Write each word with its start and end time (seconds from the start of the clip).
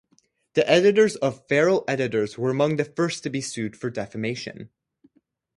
The 0.55 0.67
editors 0.67 1.15
of 1.17 1.47
"Feral" 1.47 1.83
editors 1.87 2.35
were 2.35 2.49
among 2.49 2.77
the 2.77 2.85
first 2.85 3.21
to 3.21 3.29
be 3.29 3.39
sued 3.39 3.77
for 3.77 3.91
defamation. 3.91 4.71